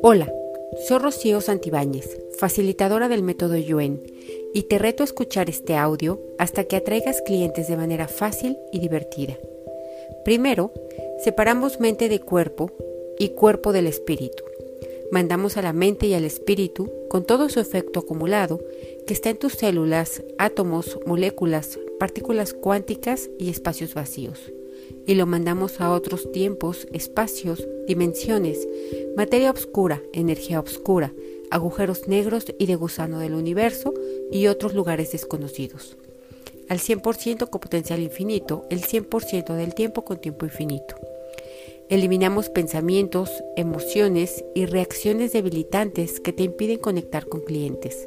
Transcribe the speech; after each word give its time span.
Hola, 0.00 0.32
soy 0.86 0.98
Rocío 0.98 1.40
Santibáñez, 1.40 2.18
facilitadora 2.38 3.08
del 3.08 3.24
método 3.24 3.56
Yuen, 3.56 4.00
y 4.54 4.62
te 4.62 4.78
reto 4.78 5.02
a 5.02 5.04
escuchar 5.04 5.50
este 5.50 5.74
audio 5.74 6.20
hasta 6.38 6.64
que 6.64 6.76
atraigas 6.76 7.20
clientes 7.22 7.66
de 7.66 7.76
manera 7.76 8.06
fácil 8.06 8.56
y 8.70 8.78
divertida. 8.78 9.36
Primero, 10.24 10.72
separamos 11.24 11.80
mente 11.80 12.08
de 12.08 12.20
cuerpo 12.20 12.70
y 13.18 13.30
cuerpo 13.30 13.72
del 13.72 13.88
espíritu. 13.88 14.44
Mandamos 15.10 15.56
a 15.56 15.62
la 15.62 15.72
mente 15.72 16.06
y 16.06 16.14
al 16.14 16.24
espíritu, 16.24 16.92
con 17.08 17.24
todo 17.24 17.48
su 17.48 17.58
efecto 17.58 18.00
acumulado, 18.00 18.60
que 19.06 19.14
está 19.14 19.30
en 19.30 19.38
tus 19.38 19.54
células, 19.54 20.22
átomos, 20.38 20.98
moléculas, 21.06 21.78
partículas 21.98 22.54
cuánticas 22.54 23.30
y 23.38 23.50
espacios 23.50 23.94
vacíos 23.94 24.52
y 25.08 25.14
lo 25.14 25.24
mandamos 25.24 25.80
a 25.80 25.90
otros 25.90 26.30
tiempos, 26.32 26.86
espacios, 26.92 27.66
dimensiones, 27.86 28.68
materia 29.16 29.50
oscura, 29.50 30.02
energía 30.12 30.60
oscura, 30.60 31.14
agujeros 31.50 32.08
negros 32.08 32.44
y 32.58 32.66
de 32.66 32.76
gusano 32.76 33.18
del 33.18 33.32
universo 33.32 33.94
y 34.30 34.48
otros 34.48 34.74
lugares 34.74 35.10
desconocidos. 35.12 35.96
Al 36.68 36.78
100% 36.78 37.48
con 37.48 37.58
potencial 37.58 38.00
infinito, 38.00 38.66
el 38.68 38.82
100% 38.82 39.54
del 39.54 39.74
tiempo 39.74 40.04
con 40.04 40.20
tiempo 40.20 40.44
infinito. 40.44 40.94
Eliminamos 41.88 42.50
pensamientos, 42.50 43.30
emociones 43.56 44.44
y 44.54 44.66
reacciones 44.66 45.32
debilitantes 45.32 46.20
que 46.20 46.34
te 46.34 46.42
impiden 46.42 46.80
conectar 46.80 47.26
con 47.26 47.40
clientes. 47.40 48.06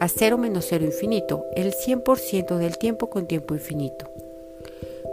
A 0.00 0.08
cero 0.08 0.38
menos 0.38 0.64
cero 0.70 0.86
infinito, 0.86 1.44
el 1.54 1.74
100% 1.74 2.56
del 2.56 2.78
tiempo 2.78 3.10
con 3.10 3.26
tiempo 3.26 3.52
infinito 3.52 4.10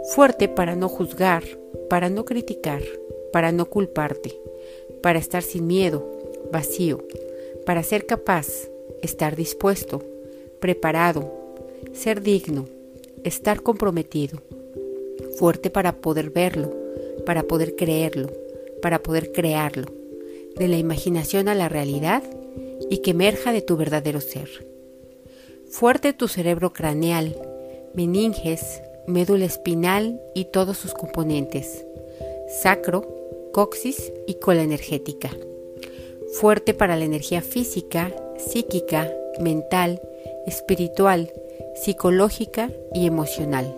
fuerte 0.04 0.48
para 0.48 0.76
no 0.76 0.88
juzgar, 0.88 1.42
para 1.88 2.10
no 2.10 2.24
criticar, 2.24 2.82
para 3.32 3.52
no 3.52 3.66
culparte, 3.66 4.38
para 5.02 5.18
estar 5.18 5.42
sin 5.42 5.66
miedo, 5.66 6.06
vacío, 6.52 7.02
para 7.64 7.82
ser 7.82 8.06
capaz, 8.06 8.68
estar 9.02 9.34
dispuesto, 9.34 10.02
preparado, 10.60 11.32
ser 11.92 12.20
digno, 12.20 12.66
estar 13.24 13.62
comprometido, 13.62 14.42
fuerte 15.38 15.70
para 15.70 15.96
poder 15.96 16.30
verlo, 16.30 16.70
para 17.24 17.44
poder 17.44 17.74
creerlo, 17.74 18.30
para 18.82 19.02
poder 19.02 19.32
crearlo, 19.32 19.86
de 20.56 20.68
la 20.68 20.76
imaginación 20.76 21.48
a 21.48 21.54
la 21.54 21.68
realidad 21.68 22.22
y 22.90 22.98
que 22.98 23.12
emerja 23.12 23.52
de 23.52 23.62
tu 23.62 23.76
verdadero 23.76 24.20
ser. 24.20 24.66
Fuerte 25.70 26.12
tu 26.12 26.28
cerebro 26.28 26.72
craneal, 26.72 27.36
meninges, 27.94 28.82
médula 29.06 29.44
espinal 29.44 30.20
y 30.34 30.46
todos 30.46 30.78
sus 30.78 30.94
componentes, 30.94 31.84
sacro, 32.62 33.02
coxis 33.52 34.12
y 34.26 34.34
cola 34.34 34.62
energética. 34.62 35.30
Fuerte 36.32 36.74
para 36.74 36.96
la 36.96 37.04
energía 37.04 37.42
física, 37.42 38.14
psíquica, 38.38 39.12
mental, 39.40 40.00
espiritual, 40.46 41.32
psicológica 41.76 42.70
y 42.92 43.06
emocional. 43.06 43.76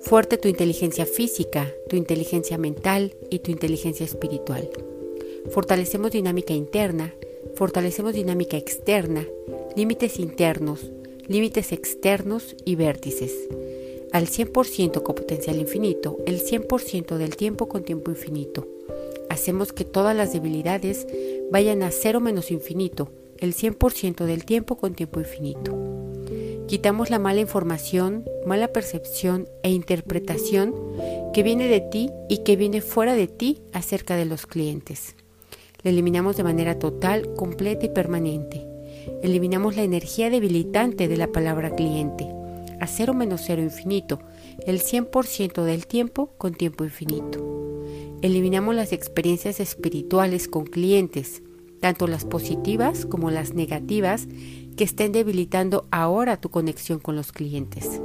Fuerte 0.00 0.38
tu 0.38 0.48
inteligencia 0.48 1.04
física, 1.04 1.70
tu 1.88 1.96
inteligencia 1.96 2.56
mental 2.56 3.14
y 3.30 3.40
tu 3.40 3.50
inteligencia 3.50 4.06
espiritual. 4.06 4.70
Fortalecemos 5.50 6.12
dinámica 6.12 6.54
interna, 6.54 7.14
fortalecemos 7.54 8.14
dinámica 8.14 8.56
externa, 8.56 9.26
límites 9.74 10.18
internos, 10.18 10.92
límites 11.26 11.72
externos 11.72 12.54
y 12.64 12.76
vértices 12.76 13.32
al 14.12 14.26
100% 14.26 15.02
con 15.02 15.14
potencial 15.14 15.58
infinito, 15.58 16.18
el 16.26 16.40
100% 16.40 17.16
del 17.16 17.36
tiempo 17.36 17.68
con 17.68 17.84
tiempo 17.84 18.10
infinito. 18.10 18.66
Hacemos 19.28 19.72
que 19.72 19.84
todas 19.84 20.16
las 20.16 20.32
debilidades 20.32 21.06
vayan 21.50 21.82
a 21.82 21.90
cero 21.90 22.20
menos 22.20 22.50
infinito, 22.50 23.10
el 23.38 23.54
100% 23.54 24.24
del 24.24 24.44
tiempo 24.44 24.76
con 24.76 24.94
tiempo 24.94 25.20
infinito. 25.20 25.76
Quitamos 26.66 27.08
la 27.10 27.18
mala 27.18 27.40
información, 27.40 28.24
mala 28.46 28.68
percepción 28.68 29.48
e 29.62 29.70
interpretación 29.70 30.74
que 31.32 31.42
viene 31.42 31.68
de 31.68 31.80
ti 31.80 32.10
y 32.28 32.38
que 32.38 32.56
viene 32.56 32.80
fuera 32.80 33.14
de 33.14 33.26
ti 33.26 33.62
acerca 33.72 34.16
de 34.16 34.26
los 34.26 34.46
clientes. 34.46 35.16
La 35.82 35.90
eliminamos 35.90 36.36
de 36.36 36.44
manera 36.44 36.78
total, 36.78 37.34
completa 37.34 37.86
y 37.86 37.90
permanente. 37.90 38.66
Eliminamos 39.22 39.76
la 39.76 39.82
energía 39.82 40.28
debilitante 40.28 41.08
de 41.08 41.16
la 41.16 41.28
palabra 41.28 41.70
cliente 41.70 42.37
a 42.80 42.86
cero 42.86 43.14
menos 43.14 43.42
cero 43.44 43.62
infinito, 43.62 44.20
el 44.66 44.80
100% 44.80 45.64
del 45.64 45.86
tiempo 45.86 46.34
con 46.38 46.54
tiempo 46.54 46.84
infinito. 46.84 47.58
Eliminamos 48.20 48.74
las 48.74 48.92
experiencias 48.92 49.60
espirituales 49.60 50.48
con 50.48 50.64
clientes, 50.64 51.42
tanto 51.80 52.06
las 52.06 52.24
positivas 52.24 53.06
como 53.06 53.30
las 53.30 53.54
negativas 53.54 54.26
que 54.76 54.84
estén 54.84 55.12
debilitando 55.12 55.86
ahora 55.90 56.40
tu 56.40 56.50
conexión 56.50 56.98
con 56.98 57.14
los 57.14 57.32
clientes. 57.32 58.00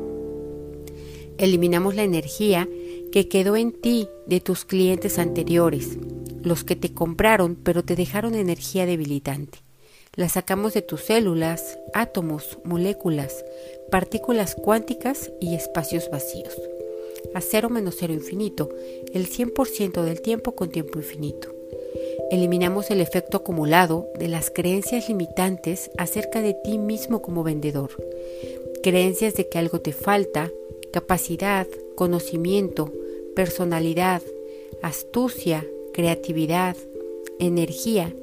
Eliminamos 1.37 1.95
la 1.95 2.03
energía 2.03 2.69
que 3.11 3.27
quedó 3.27 3.55
en 3.55 3.71
ti 3.71 4.07
de 4.27 4.39
tus 4.39 4.65
clientes 4.65 5.17
anteriores, 5.17 5.97
los 6.43 6.63
que 6.63 6.75
te 6.75 6.93
compraron 6.93 7.55
pero 7.55 7.83
te 7.83 7.95
dejaron 7.95 8.35
energía 8.35 8.85
debilitante. 8.85 9.62
La 10.15 10.29
sacamos 10.29 10.75
de 10.75 10.83
tus 10.83 11.01
células, 11.01 11.79
átomos, 11.91 12.59
moléculas, 12.63 13.43
partículas 13.89 14.53
cuánticas 14.53 15.31
y 15.41 15.55
espacios 15.55 16.11
vacíos. 16.11 16.53
A 17.33 17.41
cero 17.41 17.71
menos 17.71 17.95
cero 17.97 18.13
infinito, 18.13 18.69
el 19.11 19.27
100% 19.27 20.03
del 20.03 20.21
tiempo 20.21 20.53
con 20.53 20.69
tiempo 20.69 20.99
infinito. 20.99 21.51
Eliminamos 22.29 22.91
el 22.91 23.01
efecto 23.01 23.37
acumulado 23.37 24.07
de 24.19 24.27
las 24.27 24.51
creencias 24.51 25.09
limitantes 25.09 25.89
acerca 25.97 26.43
de 26.43 26.53
ti 26.53 26.77
mismo 26.77 27.23
como 27.23 27.43
vendedor. 27.43 27.89
Creencias 28.83 29.33
de 29.33 29.49
que 29.49 29.57
algo 29.57 29.81
te 29.81 29.93
falta, 29.93 30.51
capacidad, 30.91 31.65
conocimiento, 31.95 32.93
personalidad, 33.35 34.21
astucia, 34.83 35.65
creatividad, 35.91 36.77
energía, 37.39 38.13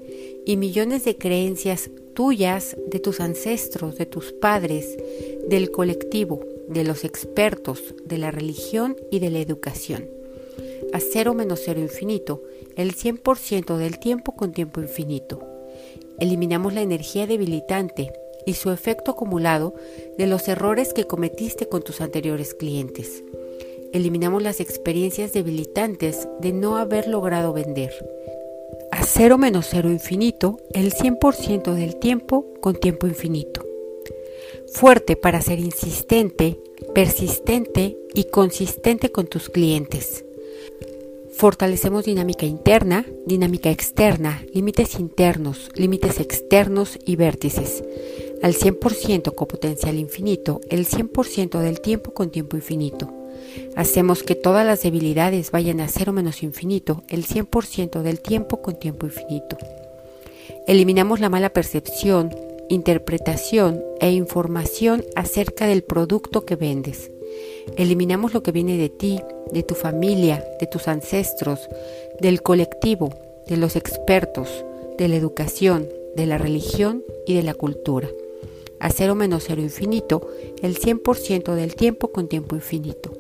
y 0.51 0.57
millones 0.57 1.05
de 1.05 1.17
creencias 1.17 1.91
tuyas, 2.13 2.77
de 2.89 2.99
tus 2.99 3.21
ancestros, 3.21 3.97
de 3.97 4.05
tus 4.05 4.33
padres, 4.33 4.99
del 5.47 5.71
colectivo, 5.71 6.41
de 6.67 6.83
los 6.83 7.05
expertos, 7.05 7.95
de 8.05 8.19
la 8.19 8.33
religión 8.33 8.97
y 9.13 9.21
de 9.21 9.31
la 9.31 9.39
educación. 9.39 10.09
A 10.93 10.99
cero 10.99 11.35
menos 11.35 11.61
cero 11.65 11.79
infinito, 11.79 12.43
el 12.75 12.97
100% 12.97 13.77
del 13.77 14.01
tiempo 14.01 14.33
con 14.33 14.51
tiempo 14.51 14.81
infinito. 14.81 15.39
Eliminamos 16.19 16.75
la 16.75 16.83
energía 16.83 17.29
debilitante 17.29 18.13
y 18.45 18.55
su 18.55 18.73
efecto 18.73 19.13
acumulado 19.13 19.77
de 20.19 20.27
los 20.27 20.49
errores 20.49 20.93
que 20.93 21.07
cometiste 21.07 21.69
con 21.69 21.85
tus 21.85 22.01
anteriores 22.01 22.55
clientes. 22.55 23.23
Eliminamos 23.93 24.43
las 24.43 24.59
experiencias 24.59 25.33
debilitantes 25.33 26.27
de 26.41 26.53
no 26.53 26.77
haber 26.77 27.07
logrado 27.07 27.53
vender 27.53 27.93
a 29.01 29.03
cero 29.03 29.39
menos 29.39 29.69
cero 29.71 29.91
infinito 29.91 30.59
el 30.75 30.93
100% 30.93 31.73
del 31.73 31.97
tiempo 31.97 32.45
con 32.61 32.75
tiempo 32.77 33.07
infinito. 33.07 33.65
Fuerte 34.75 35.17
para 35.17 35.41
ser 35.41 35.59
insistente, 35.59 36.61
persistente 36.95 37.97
y 38.13 38.25
consistente 38.25 39.11
con 39.11 39.27
tus 39.27 39.49
clientes. 39.49 40.27
Fortalecemos 41.33 42.05
dinámica 42.05 42.45
interna, 42.45 43.07
dinámica 43.25 43.71
externa, 43.71 44.45
límites 44.53 45.01
internos, 45.01 45.71
límites 45.75 46.21
externos 46.21 46.99
y 47.07 47.17
vértices. 47.17 47.83
Al 48.43 48.53
100% 48.55 49.35
con 49.35 49.49
potencial 49.49 49.99
infinito, 49.99 50.61
el 50.69 50.87
100% 50.87 51.59
del 51.59 51.81
tiempo 51.81 52.13
con 52.13 52.31
tiempo 52.31 52.59
infinito 52.59 53.20
Hacemos 53.77 54.23
que 54.23 54.35
todas 54.35 54.67
las 54.67 54.83
debilidades 54.83 55.51
vayan 55.51 55.81
a 55.81 55.89
cero 55.89 56.13
menos 56.13 56.43
infinito 56.43 57.03
el 57.09 57.27
100% 57.27 58.03
del 58.03 58.21
tiempo 58.21 58.63
con 58.63 58.79
tiempo 58.79 59.07
infinito. 59.07 59.57
Eliminamos 60.67 61.21
la 61.21 61.29
mala 61.29 61.51
percepción, 61.51 62.35
interpretación 62.69 63.83
e 64.01 64.13
información 64.13 65.05
acerca 65.17 65.67
del 65.67 65.83
producto 65.83 66.45
que 66.45 66.57
vendes. 66.57 67.11
Eliminamos 67.77 68.35
lo 68.35 68.43
que 68.43 68.53
viene 68.53 68.77
de 68.77 68.89
ti, 68.89 69.21
de 69.53 69.63
tu 69.63 69.75
familia, 69.75 70.45
de 70.61 70.67
tus 70.67 70.89
ancestros, 70.89 71.69
del 72.21 72.43
colectivo, 72.43 73.15
de 73.47 73.57
los 73.57 73.77
expertos, 73.77 74.65
de 74.99 75.09
la 75.09 75.17
educación, 75.17 75.89
de 76.15 76.27
la 76.27 76.39
religión 76.39 77.05
y 77.27 77.35
de 77.35 77.43
la 77.43 77.55
cultura. 77.55 78.09
A 78.79 78.91
cero 78.91 79.15
menos 79.15 79.45
cero 79.47 79.61
infinito 79.61 80.27
el 80.63 80.79
100% 80.79 81.55
del 81.55 81.75
tiempo 81.75 82.09
con 82.09 82.29
tiempo 82.29 82.55
infinito. 82.55 83.13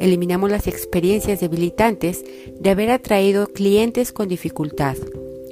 Eliminamos 0.00 0.50
las 0.50 0.66
experiencias 0.66 1.40
debilitantes 1.40 2.24
de 2.58 2.70
haber 2.70 2.90
atraído 2.90 3.46
clientes 3.46 4.12
con 4.12 4.28
dificultad, 4.28 4.96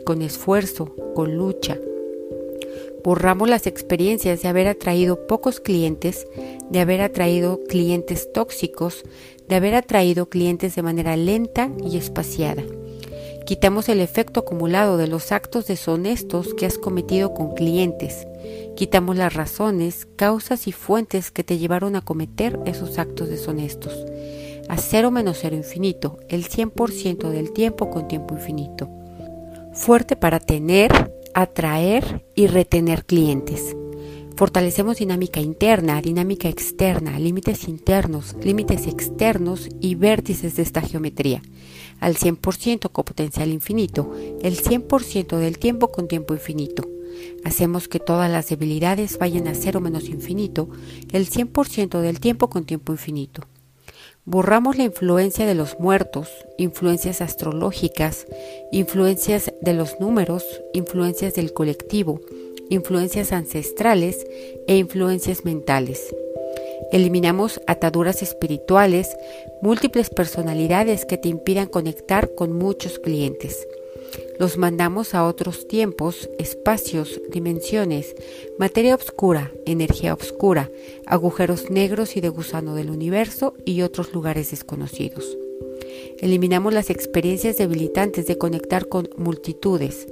con 0.05 0.23
esfuerzo, 0.23 0.95
con 1.15 1.37
lucha. 1.37 1.79
Borramos 3.03 3.49
las 3.49 3.67
experiencias 3.67 4.43
de 4.43 4.49
haber 4.49 4.67
atraído 4.67 5.27
pocos 5.27 5.61
clientes, 5.61 6.27
de 6.71 6.81
haber 6.81 7.01
atraído 7.01 7.61
clientes 7.69 8.33
tóxicos, 8.33 9.05
de 9.49 9.55
haber 9.55 9.75
atraído 9.75 10.29
clientes 10.29 10.75
de 10.75 10.83
manera 10.83 11.17
lenta 11.17 11.71
y 11.85 11.99
espaciada. 11.99 12.65
Quitamos 13.47 13.89
el 13.89 14.01
efecto 14.01 14.41
acumulado 14.41 14.97
de 14.97 15.07
los 15.07 15.31
actos 15.31 15.69
deshonestos 15.69 16.53
que 16.55 16.67
has 16.67 16.79
cometido 16.79 17.33
con 17.33 17.55
clientes. 17.55 18.27
Quitamos 18.75 19.15
las 19.15 19.35
razones, 19.35 20.09
causas 20.17 20.67
y 20.67 20.73
fuentes 20.73 21.31
que 21.31 21.45
te 21.45 21.57
llevaron 21.57 21.95
a 21.95 22.01
cometer 22.01 22.59
esos 22.67 22.99
actos 22.99 23.29
deshonestos. 23.29 24.05
A 24.69 24.79
cero 24.79 25.13
menos 25.13 25.39
cero 25.41 25.55
infinito, 25.55 26.19
el 26.29 26.49
100% 26.49 27.31
del 27.31 27.53
tiempo 27.53 27.89
con 27.89 28.09
tiempo 28.09 28.35
infinito. 28.35 28.91
Fuerte 29.73 30.17
para 30.17 30.41
tener, 30.41 31.15
atraer 31.33 32.27
y 32.35 32.49
retener 32.49 33.05
clientes. 33.05 33.77
Fortalecemos 34.37 34.97
dinámica 34.97 35.39
interna, 35.39 36.03
dinámica 36.03 36.49
externa, 36.49 37.17
límites 37.21 37.69
internos, 37.69 38.35
límites 38.43 38.89
externos 38.89 39.69
y 39.81 39.95
vértices 39.95 40.57
de 40.57 40.63
esta 40.63 40.83
geometría. 40.83 41.43
Al 42.01 42.17
100% 42.17 42.91
con 42.93 43.05
potencial 43.05 43.51
infinito, 43.51 44.13
el 44.43 44.57
100% 44.61 45.39
del 45.39 45.59
tiempo 45.59 45.91
con 45.91 46.09
tiempo 46.09 46.35
infinito. 46.35 46.89
Hacemos 47.45 47.89
que 47.89 48.01
todas 48.01 48.31
las 48.31 48.49
debilidades 48.49 49.19
vayan 49.19 49.49
a 49.49 49.55
cero 49.55 49.81
menos 49.81 50.09
infinito, 50.09 50.69
el 51.13 51.29
100% 51.29 52.01
del 52.01 52.21
tiempo 52.21 52.51
con 52.51 52.65
tiempo 52.65 52.93
infinito. 52.93 53.43
Borramos 54.25 54.77
la 54.77 54.85
influencia 54.85 55.47
de 55.47 55.55
los 55.55 55.79
muertos, 55.79 56.29
influencias 56.59 57.21
astrológicas, 57.21 58.27
influencias 58.73 59.53
de 59.61 59.73
los 59.73 60.01
números, 60.01 60.45
influencias 60.73 61.35
del 61.35 61.53
colectivo, 61.53 62.21
influencias 62.69 63.33
ancestrales 63.33 64.27
e 64.67 64.77
influencias 64.77 65.45
mentales. 65.45 66.13
Eliminamos 66.93 67.61
ataduras 67.67 68.23
espirituales, 68.23 69.17
múltiples 69.63 70.11
personalidades 70.11 71.05
que 71.05 71.19
te 71.19 71.29
impidan 71.29 71.67
conectar 71.67 72.35
con 72.35 72.53
muchos 72.53 72.99
clientes. 72.99 73.67
Los 74.39 74.59
mandamos 74.59 75.15
a 75.15 75.25
otros 75.25 75.67
tiempos, 75.67 76.29
espacios, 76.39 77.21
dimensiones, 77.31 78.15
materia 78.59 78.95
oscura, 78.95 79.51
energía 79.65 80.15
oscura, 80.15 80.71
agujeros 81.07 81.71
negros 81.71 82.17
y 82.17 82.21
de 82.21 82.29
gusano 82.29 82.75
del 82.75 82.91
universo 82.91 83.55
y 83.65 83.83
otros 83.83 84.13
lugares 84.13 84.51
desconocidos. 84.51 85.37
Eliminamos 86.19 86.73
las 86.73 86.91
experiencias 86.91 87.57
debilitantes 87.57 88.27
de 88.27 88.39
conectar 88.39 88.89
con 88.89 89.09
multitudes, 89.17 90.07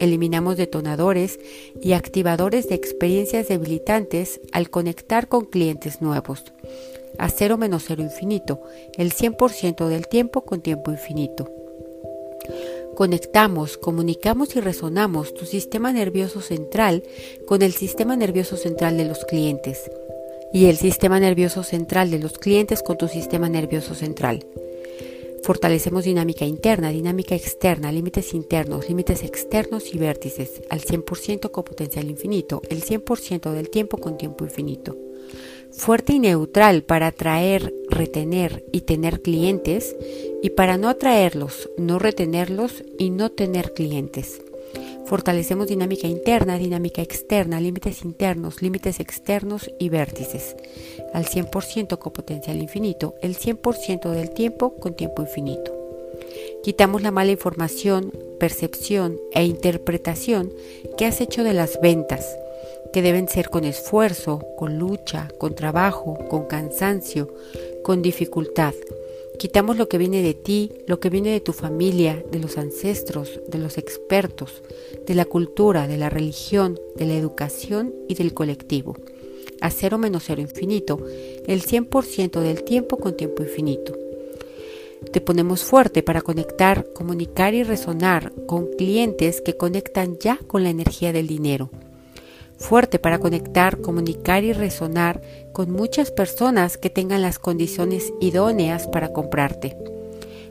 Eliminamos 0.00 0.56
detonadores 0.56 1.38
y 1.80 1.92
activadores 1.92 2.68
de 2.68 2.74
experiencias 2.74 3.48
debilitantes 3.48 4.40
al 4.52 4.70
conectar 4.70 5.28
con 5.28 5.44
clientes 5.44 6.00
nuevos. 6.00 6.44
A 7.18 7.28
cero 7.30 7.56
menos 7.56 7.84
cero 7.86 8.02
infinito, 8.02 8.60
el 8.96 9.12
100% 9.12 9.88
del 9.88 10.06
tiempo 10.06 10.42
con 10.42 10.60
tiempo 10.60 10.90
infinito. 10.92 11.50
Conectamos, 12.94 13.78
comunicamos 13.78 14.56
y 14.56 14.60
resonamos 14.60 15.34
tu 15.34 15.46
sistema 15.46 15.92
nervioso 15.92 16.40
central 16.40 17.04
con 17.46 17.62
el 17.62 17.72
sistema 17.72 18.16
nervioso 18.16 18.56
central 18.56 18.96
de 18.96 19.04
los 19.04 19.24
clientes 19.24 19.90
y 20.52 20.66
el 20.66 20.76
sistema 20.76 21.20
nervioso 21.20 21.62
central 21.62 22.10
de 22.10 22.18
los 22.18 22.38
clientes 22.38 22.82
con 22.82 22.98
tu 22.98 23.08
sistema 23.08 23.48
nervioso 23.48 23.94
central. 23.94 24.44
Fortalecemos 25.48 26.04
dinámica 26.04 26.44
interna, 26.44 26.90
dinámica 26.90 27.34
externa, 27.34 27.90
límites 27.90 28.34
internos, 28.34 28.86
límites 28.86 29.22
externos 29.22 29.94
y 29.94 29.96
vértices 29.96 30.62
al 30.68 30.82
100% 30.82 31.50
con 31.50 31.64
potencial 31.64 32.10
infinito, 32.10 32.60
el 32.68 32.84
100% 32.84 33.52
del 33.52 33.70
tiempo 33.70 33.96
con 33.96 34.18
tiempo 34.18 34.44
infinito. 34.44 34.94
Fuerte 35.72 36.12
y 36.12 36.18
neutral 36.18 36.82
para 36.82 37.06
atraer, 37.06 37.72
retener 37.88 38.62
y 38.74 38.82
tener 38.82 39.22
clientes 39.22 39.96
y 40.42 40.50
para 40.50 40.76
no 40.76 40.90
atraerlos, 40.90 41.70
no 41.78 41.98
retenerlos 41.98 42.84
y 42.98 43.08
no 43.08 43.30
tener 43.30 43.72
clientes. 43.72 44.42
Fortalecemos 45.08 45.66
dinámica 45.66 46.06
interna, 46.06 46.58
dinámica 46.58 47.00
externa, 47.00 47.62
límites 47.62 48.04
internos, 48.04 48.60
límites 48.60 49.00
externos 49.00 49.70
y 49.78 49.88
vértices. 49.88 50.54
Al 51.14 51.24
100% 51.24 51.98
con 51.98 52.12
potencial 52.12 52.58
infinito, 52.58 53.14
el 53.22 53.34
100% 53.34 54.10
del 54.10 54.30
tiempo 54.30 54.74
con 54.76 54.94
tiempo 54.94 55.22
infinito. 55.22 55.74
Quitamos 56.62 57.00
la 57.00 57.10
mala 57.10 57.32
información, 57.32 58.12
percepción 58.38 59.18
e 59.32 59.44
interpretación 59.44 60.52
que 60.98 61.06
has 61.06 61.22
hecho 61.22 61.42
de 61.42 61.54
las 61.54 61.80
ventas, 61.80 62.36
que 62.92 63.00
deben 63.00 63.28
ser 63.28 63.48
con 63.48 63.64
esfuerzo, 63.64 64.40
con 64.58 64.78
lucha, 64.78 65.28
con 65.38 65.54
trabajo, 65.54 66.18
con 66.28 66.44
cansancio, 66.44 67.32
con 67.82 68.02
dificultad 68.02 68.74
Quitamos 69.38 69.76
lo 69.76 69.88
que 69.88 69.98
viene 69.98 70.20
de 70.20 70.34
ti, 70.34 70.72
lo 70.88 70.98
que 70.98 71.10
viene 71.10 71.30
de 71.30 71.40
tu 71.40 71.52
familia, 71.52 72.24
de 72.32 72.40
los 72.40 72.58
ancestros, 72.58 73.40
de 73.46 73.58
los 73.58 73.78
expertos, 73.78 74.64
de 75.06 75.14
la 75.14 75.26
cultura, 75.26 75.86
de 75.86 75.96
la 75.96 76.10
religión, 76.10 76.76
de 76.96 77.06
la 77.06 77.14
educación 77.14 77.94
y 78.08 78.16
del 78.16 78.34
colectivo. 78.34 78.96
A 79.60 79.70
cero 79.70 79.96
menos 79.96 80.24
cero 80.26 80.40
infinito, 80.40 80.98
el 81.46 81.62
100% 81.62 82.40
del 82.40 82.64
tiempo 82.64 82.96
con 82.96 83.16
tiempo 83.16 83.44
infinito. 83.44 83.96
Te 85.12 85.20
ponemos 85.20 85.62
fuerte 85.62 86.02
para 86.02 86.20
conectar, 86.20 86.92
comunicar 86.92 87.54
y 87.54 87.62
resonar 87.62 88.32
con 88.46 88.66
clientes 88.72 89.40
que 89.40 89.56
conectan 89.56 90.18
ya 90.18 90.36
con 90.48 90.64
la 90.64 90.70
energía 90.70 91.12
del 91.12 91.28
dinero 91.28 91.70
fuerte 92.58 92.98
para 92.98 93.18
conectar, 93.18 93.80
comunicar 93.80 94.44
y 94.44 94.52
resonar 94.52 95.22
con 95.52 95.70
muchas 95.70 96.10
personas 96.10 96.76
que 96.76 96.90
tengan 96.90 97.22
las 97.22 97.38
condiciones 97.38 98.12
idóneas 98.20 98.86
para 98.88 99.12
comprarte. 99.12 99.76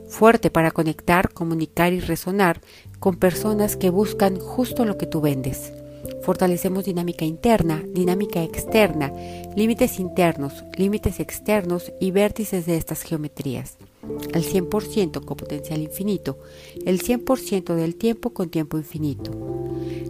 Fuerte 0.07 0.49
para 0.49 0.71
conectar, 0.71 1.33
comunicar 1.33 1.93
y 1.93 1.99
resonar 1.99 2.61
con 2.99 3.17
personas 3.17 3.75
que 3.75 3.89
buscan 3.89 4.39
justo 4.39 4.85
lo 4.85 4.97
que 4.97 5.05
tú 5.05 5.21
vendes. 5.21 5.73
Fortalecemos 6.21 6.85
dinámica 6.85 7.25
interna, 7.25 7.83
dinámica 7.93 8.41
externa, 8.41 9.11
límites 9.55 9.99
internos, 9.99 10.63
límites 10.75 11.19
externos 11.19 11.91
y 11.99 12.11
vértices 12.11 12.65
de 12.65 12.77
estas 12.77 13.01
geometrías. 13.01 13.77
Al 14.33 14.43
100% 14.43 15.23
con 15.23 15.37
potencial 15.37 15.81
infinito, 15.81 16.37
el 16.85 17.01
100% 17.01 17.75
del 17.75 17.95
tiempo 17.95 18.31
con 18.33 18.49
tiempo 18.49 18.77
infinito 18.77 19.31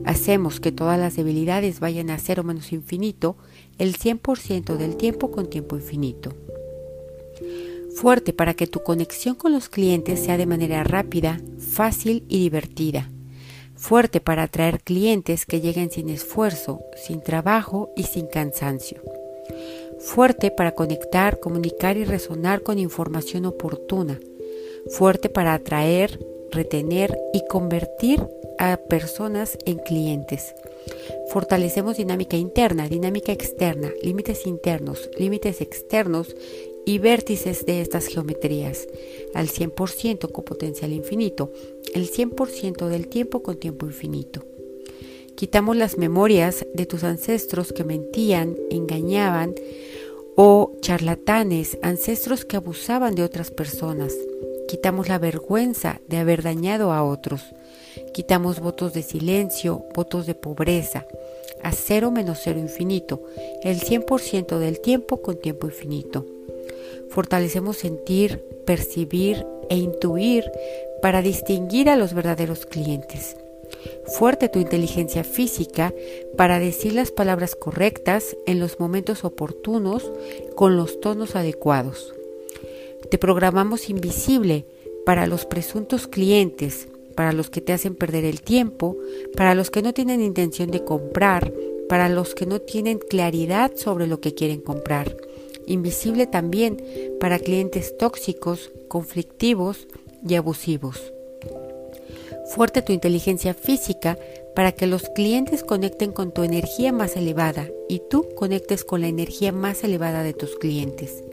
hacemos 0.07 0.61
que 0.61 0.71
todas 0.71 0.97
las 0.97 1.17
debilidades 1.17 1.81
vayan 1.81 2.09
a 2.09 2.17
cero 2.17 2.44
menos 2.44 2.71
infinito 2.71 3.35
el 3.77 3.97
100% 3.97 4.77
del 4.77 4.95
tiempo 4.95 5.31
con 5.31 5.49
tiempo 5.49 5.75
infinito. 5.75 6.33
Fuerte 7.94 8.31
para 8.31 8.53
que 8.53 8.67
tu 8.67 8.81
conexión 8.83 9.35
con 9.35 9.51
los 9.51 9.67
clientes 9.67 10.23
sea 10.23 10.38
de 10.38 10.45
manera 10.45 10.83
rápida, 10.83 11.41
fácil 11.59 12.23
y 12.30 12.39
divertida. 12.39 13.09
Fuerte 13.75 14.21
para 14.21 14.44
atraer 14.44 14.81
clientes 14.81 15.45
que 15.45 15.59
lleguen 15.59 15.92
sin 15.92 16.09
esfuerzo, 16.09 16.80
sin 16.95 17.21
trabajo 17.21 17.92
y 17.97 18.04
sin 18.04 18.27
cansancio. 18.27 19.01
Fuerte 19.99 20.51
para 20.51 20.73
conectar, 20.73 21.39
comunicar 21.39 21.97
y 21.97 22.06
resonar 22.06 22.61
con 22.61 22.80
información 22.80 23.45
oportuna. 23.45 24.19
Fuerte 24.89 25.30
para 25.30 25.54
atraer, 25.54 26.19
retener 26.51 27.18
y 27.33 27.45
convertir 27.47 28.25
a 28.59 28.77
personas 28.77 29.57
en 29.66 29.77
clientes. 29.77 30.54
Fortalecemos 31.30 31.97
dinámica 31.97 32.37
interna, 32.37 32.87
dinámica 32.87 33.31
externa, 33.31 33.92
límites 34.01 34.45
internos, 34.45 35.09
límites 35.18 35.61
externos 35.61 36.35
y 36.85 36.99
vértices 36.99 37.66
de 37.66 37.81
estas 37.81 38.07
geometrías 38.07 38.87
al 39.33 39.49
100% 39.49 40.31
con 40.31 40.45
potencial 40.45 40.94
infinito, 40.94 41.51
el 41.94 42.09
100% 42.09 42.87
del 42.87 43.07
tiempo 43.07 43.44
con 43.44 43.57
tiempo 43.57 43.85
infinito. 43.85 44.45
Quitamos 45.35 45.75
las 45.75 45.99
memorias 45.99 46.66
de 46.73 46.87
tus 46.87 47.04
ancestros 47.04 47.71
que 47.71 47.83
mentían, 47.83 48.56
engañaban 48.71 49.54
o 50.39 50.71
charlatanes, 50.81 51.79
ancestros 51.81 52.45
que 52.45 52.57
abusaban 52.57 53.15
de 53.15 53.23
otras 53.23 53.49
personas. 53.49 54.13
Quitamos 54.67 55.09
la 55.09 55.17
vergüenza 55.17 55.99
de 56.07 56.17
haber 56.17 56.44
dañado 56.44 56.94
a 56.94 57.03
otros. 57.03 57.41
Quitamos 58.13 58.59
votos 58.59 58.94
de 58.94 59.01
silencio, 59.01 59.83
votos 59.95 60.27
de 60.27 60.35
pobreza, 60.35 61.07
a 61.63 61.71
cero 61.71 62.11
menos 62.11 62.41
cero 62.44 62.59
infinito, 62.59 63.23
el 63.63 63.79
100% 63.79 64.59
del 64.59 64.79
tiempo 64.79 65.23
con 65.23 65.41
tiempo 65.41 65.65
infinito. 65.65 66.27
Fortalecemos 67.09 67.77
sentir, 67.77 68.44
percibir 68.67 69.44
e 69.71 69.77
intuir 69.77 70.51
para 71.01 71.23
distinguir 71.23 71.89
a 71.89 71.95
los 71.95 72.13
verdaderos 72.13 72.67
clientes. 72.67 73.37
Fuerte 74.18 74.50
tu 74.50 74.59
inteligencia 74.59 75.24
física 75.24 75.94
para 76.38 76.59
decir 76.59 76.94
las 76.94 77.12
palabras 77.12 77.56
correctas 77.56 78.38
en 78.45 78.59
los 78.59 78.80
momentos 78.80 79.24
oportunos 79.24 80.12
con 80.56 80.78
los 80.78 81.00
tonos 81.00 81.36
adecuados. 81.36 82.14
Te 83.09 83.18
programamos 83.18 83.90
invisible 83.90 84.66
para 85.06 85.28
los 85.28 85.45
presuntos 85.45 86.07
clientes 86.07 86.88
para 87.18 87.33
los 87.33 87.50
que 87.50 87.62
te 87.62 87.74
hacen 87.74 87.95
perder 87.95 88.26
el 88.26 88.42
tiempo, 88.42 88.95
para 89.36 89.56
los 89.56 89.71
que 89.71 89.81
no 89.81 89.92
tienen 89.92 90.21
intención 90.21 90.69
de 90.69 90.86
comprar, 90.86 91.52
para 91.90 92.09
los 92.09 92.36
que 92.36 92.45
no 92.45 92.62
tienen 92.62 93.00
claridad 93.00 93.71
sobre 93.76 94.06
lo 94.06 94.21
que 94.21 94.36
quieren 94.36 94.62
comprar. 94.62 95.18
Invisible 95.66 96.28
también 96.28 96.78
para 97.19 97.40
clientes 97.40 97.97
tóxicos, 97.97 98.71
conflictivos 98.88 99.88
y 100.28 100.36
abusivos. 100.36 101.12
Fuerte 102.49 102.81
tu 102.81 102.94
inteligencia 102.94 103.54
física 103.54 104.18
para 104.56 104.71
que 104.71 104.87
los 104.87 105.04
clientes 105.09 105.63
conecten 105.63 106.11
con 106.11 106.31
tu 106.31 106.44
energía 106.44 106.92
más 106.92 107.16
elevada 107.16 107.68
y 107.89 108.01
tú 108.09 108.25
conectes 108.35 108.83
con 108.83 109.01
la 109.01 109.07
energía 109.07 109.51
más 109.51 109.83
elevada 109.83 110.23
de 110.23 110.33
tus 110.33 110.56
clientes. 110.56 111.23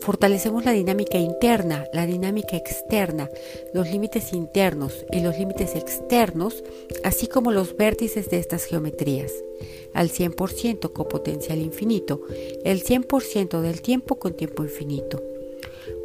Fortalecemos 0.00 0.64
la 0.64 0.72
dinámica 0.72 1.18
interna, 1.18 1.84
la 1.92 2.06
dinámica 2.06 2.56
externa, 2.56 3.28
los 3.74 3.90
límites 3.90 4.32
internos 4.32 5.04
y 5.12 5.20
los 5.20 5.38
límites 5.38 5.76
externos, 5.76 6.64
así 7.04 7.26
como 7.26 7.52
los 7.52 7.76
vértices 7.76 8.30
de 8.30 8.38
estas 8.38 8.64
geometrías, 8.64 9.32
al 9.92 10.10
100% 10.10 10.92
con 10.92 11.06
potencial 11.06 11.58
infinito, 11.58 12.22
el 12.64 12.82
100% 12.82 13.60
del 13.60 13.82
tiempo 13.82 14.18
con 14.18 14.34
tiempo 14.34 14.64
infinito. 14.64 15.29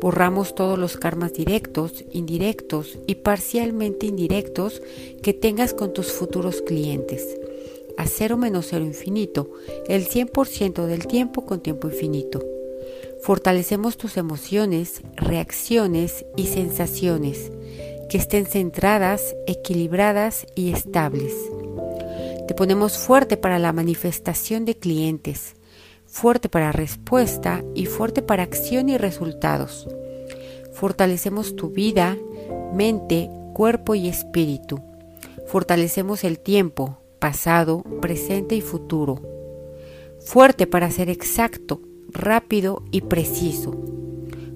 Borramos 0.05 0.53
todos 0.53 0.77
los 0.77 0.97
karmas 0.97 1.33
directos, 1.33 2.05
indirectos 2.11 2.99
y 3.07 3.15
parcialmente 3.15 4.05
indirectos 4.05 4.83
que 5.23 5.33
tengas 5.33 5.73
con 5.73 5.93
tus 5.93 6.11
futuros 6.11 6.61
clientes. 6.61 7.25
A 7.97 8.05
cero 8.05 8.37
menos 8.37 8.67
cero 8.69 8.85
infinito, 8.85 9.49
el 9.87 10.07
100% 10.07 10.85
del 10.85 11.07
tiempo 11.07 11.47
con 11.47 11.59
tiempo 11.59 11.87
infinito. 11.87 12.45
Fortalecemos 13.23 13.97
tus 13.97 14.17
emociones, 14.17 15.01
reacciones 15.15 16.23
y 16.37 16.45
sensaciones 16.45 17.51
que 18.07 18.19
estén 18.19 18.45
centradas, 18.45 19.35
equilibradas 19.47 20.45
y 20.53 20.71
estables. 20.71 21.33
Te 22.47 22.53
ponemos 22.53 22.99
fuerte 22.99 23.37
para 23.37 23.57
la 23.57 23.73
manifestación 23.73 24.65
de 24.65 24.75
clientes, 24.75 25.54
fuerte 26.15 26.47
para 26.47 26.71
respuesta 26.71 27.61
y 27.75 27.87
fuerte 27.87 28.21
para 28.21 28.43
acción 28.43 28.87
y 28.87 28.97
resultados. 28.97 29.85
Fortalecemos 30.71 31.57
tu 31.57 31.71
vida, 31.71 32.17
mente, 32.73 33.29
cuerpo 33.53 33.95
y 33.95 34.07
espíritu. 34.07 34.81
Fortalecemos 35.45 36.23
el 36.23 36.39
tiempo, 36.39 36.99
pasado, 37.19 37.83
presente 37.99 38.55
y 38.55 38.61
futuro. 38.61 39.21
Fuerte 40.21 40.67
para 40.67 40.89
ser 40.89 41.09
exacto, 41.09 41.81
rápido 42.07 42.81
y 42.91 43.01
preciso, 43.01 43.75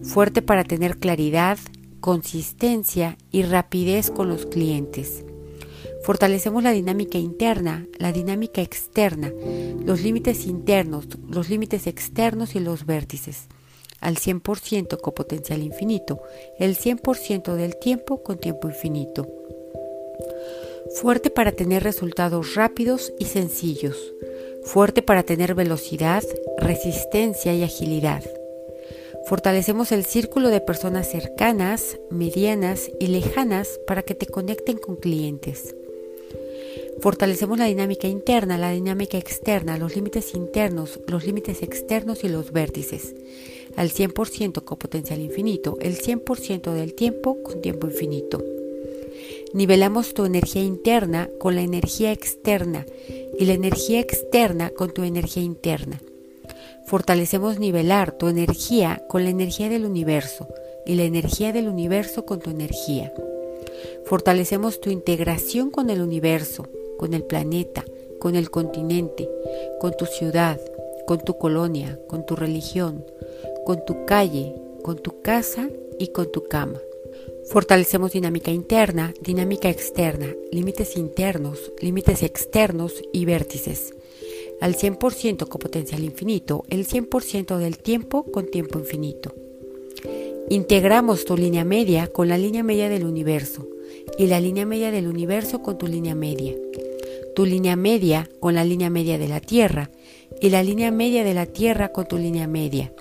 fuerte 0.02 0.42
para 0.42 0.64
tener 0.64 0.98
claridad, 0.98 1.58
consistencia 2.00 3.18
y 3.32 3.44
rapidez 3.44 4.12
con 4.12 4.30
los 4.30 4.46
clientes. 4.46 5.26
Fortalecemos 6.04 6.64
la 6.64 6.72
dinámica 6.72 7.18
interna, 7.18 7.88
la 7.98 8.12
dinámica 8.12 8.62
externa, 8.62 9.32
los 9.84 10.02
límites 10.02 10.46
internos, 10.46 11.08
los 11.30 11.50
límites 11.50 11.88
externos 11.88 12.56
y 12.56 12.60
los 12.60 12.86
vértices. 12.86 13.48
Al 14.00 14.16
100% 14.16 15.00
con 15.02 15.14
potencial 15.14 15.62
infinito, 15.62 16.22
el 16.58 16.78
100% 16.78 17.56
del 17.56 17.78
tiempo 17.78 18.24
con 18.24 18.40
tiempo 18.40 18.70
infinito. 18.70 19.28
Fuerte 21.02 21.30
para 21.30 21.52
tener 21.52 21.84
resultados 21.84 22.56
rápidos 22.56 23.14
y 23.20 23.26
sencillos 23.26 24.14
fuerte 24.64 25.02
para 25.02 25.24
tener 25.24 25.56
velocidad, 25.56 26.24
resistencia 26.58 27.54
y 27.54 27.64
agilidad. 27.64 28.24
Fortalecemos 29.26 29.92
el 29.92 30.06
círculo 30.06 30.50
de 30.50 30.62
personas 30.62 31.10
cercanas, 31.10 31.98
medianas 32.10 32.90
y 33.00 33.08
lejanas 33.08 33.80
para 33.86 34.04
que 34.04 34.16
te 34.16 34.26
conecten 34.26 34.78
con 34.78 34.96
clientes. 34.96 35.76
Fortalecemos 37.02 37.58
la 37.58 37.66
dinámica 37.66 38.10
interna, 38.10 38.58
la 38.58 38.72
dinámica 38.72 39.18
externa, 39.18 39.78
los 39.78 39.96
límites 39.96 40.36
internos, 40.36 41.00
los 41.08 41.26
límites 41.26 41.64
externos 41.64 42.26
y 42.26 42.28
los 42.28 42.52
vértices. 42.52 43.16
Al 43.78 43.90
100% 43.90 44.66
con 44.66 44.78
potencial 44.78 45.22
infinito, 45.22 45.78
el 45.80 45.98
100% 45.98 46.74
del 46.74 46.94
tiempo 46.96 47.42
con 47.42 47.62
tiempo 47.62 47.88
infinito. 47.88 48.44
Nivelamos 49.54 50.14
tu 50.14 50.26
energía 50.26 50.62
interna 50.62 51.30
con 51.40 51.56
la 51.56 51.62
energía 51.62 52.12
externa 52.12 52.86
y 53.38 53.46
la 53.46 53.54
energía 53.54 54.02
externa 54.02 54.70
con 54.70 54.94
tu 54.94 55.04
energía 55.04 55.44
interna. 55.44 56.02
Fortalecemos 56.86 57.60
nivelar 57.60 58.12
tu 58.12 58.28
energía 58.28 59.02
con 59.08 59.24
la 59.24 59.30
energía 59.30 59.70
del 59.70 59.86
universo 59.86 60.48
y 60.86 60.96
la 60.96 61.04
energía 61.04 61.54
del 61.54 61.70
universo 61.70 62.26
con 62.26 62.40
tu 62.40 62.50
energía. 62.50 63.14
Fortalecemos 64.06 64.82
tu 64.82 64.90
integración 64.90 65.70
con 65.70 65.90
el 65.90 66.02
universo, 66.02 66.68
con 67.00 67.14
el 67.14 67.24
planeta, 67.24 67.86
con 68.20 68.36
el 68.36 68.52
continente, 68.52 69.30
con 69.80 69.96
tu 69.96 70.06
ciudad, 70.06 70.60
con 71.08 71.22
tu 71.22 71.38
colonia, 71.38 71.98
con 72.08 72.26
tu 72.26 72.36
religión, 72.36 73.06
con 73.66 73.86
tu 73.86 74.06
calle, 74.06 74.54
con 74.84 74.98
tu 74.98 75.22
casa 75.22 75.70
y 75.98 76.10
con 76.10 76.30
tu 76.30 76.44
cama. 76.44 76.80
Fortalecemos 77.46 78.12
dinámica 78.12 78.52
interna, 78.52 79.14
dinámica 79.22 79.70
externa, 79.70 80.36
límites 80.52 80.98
internos, 80.98 81.72
límites 81.80 82.22
externos 82.22 83.02
y 83.14 83.24
vértices. 83.24 83.94
Al 84.60 84.76
100% 84.76 85.48
con 85.48 85.60
potencial 85.60 86.04
infinito, 86.04 86.66
el 86.70 86.86
100% 86.86 87.58
del 87.58 87.78
tiempo 87.78 88.24
con 88.30 88.46
tiempo 88.48 88.78
infinito. 88.78 89.34
Integramos 90.50 91.24
tu 91.24 91.38
línea 91.38 91.64
media 91.64 92.08
con 92.08 92.28
la 92.28 92.38
línea 92.38 92.62
media 92.62 92.90
del 92.90 93.06
universo 93.06 93.66
y 94.20 94.28
la 94.28 94.40
línea 94.40 94.66
media 94.66 94.92
del 94.92 95.08
universo 95.08 95.64
con 95.64 95.78
tu 95.78 95.88
línea 95.88 96.14
media. 96.14 96.54
Tu 97.36 97.46
línea 97.46 97.76
media 97.76 98.30
con 98.40 98.54
la 98.54 98.66
línea 98.66 98.90
media 98.90 99.18
de 99.18 99.30
la 99.30 99.40
Tierra 99.40 99.90
y 100.42 100.50
la 100.50 100.62
línea 100.62 100.92
media 100.92 101.24
de 101.24 101.34
la 101.34 101.46
Tierra 101.46 101.94
con 101.94 102.06
tu 102.06 102.18
línea 102.18 102.46
media 102.46 102.92